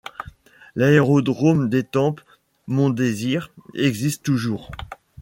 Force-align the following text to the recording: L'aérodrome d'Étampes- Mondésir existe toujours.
L'aérodrome 0.73 1.69
d'Étampes- 1.69 2.21
Mondésir 2.65 3.51
existe 3.75 4.23
toujours. 4.23 4.71